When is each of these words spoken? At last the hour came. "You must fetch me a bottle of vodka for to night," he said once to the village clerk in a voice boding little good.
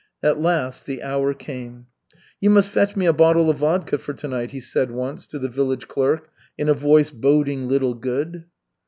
At 0.23 0.39
last 0.39 0.87
the 0.87 1.03
hour 1.03 1.31
came. 1.35 1.85
"You 2.39 2.49
must 2.49 2.71
fetch 2.71 2.95
me 2.95 3.05
a 3.05 3.13
bottle 3.13 3.51
of 3.51 3.57
vodka 3.57 3.99
for 3.99 4.13
to 4.13 4.27
night," 4.27 4.49
he 4.49 4.59
said 4.59 4.89
once 4.89 5.27
to 5.27 5.37
the 5.37 5.47
village 5.47 5.87
clerk 5.87 6.31
in 6.57 6.67
a 6.67 6.73
voice 6.73 7.11
boding 7.11 7.67
little 7.67 7.93
good. 7.93 8.45